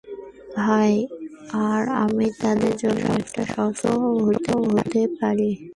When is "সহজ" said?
3.53-3.79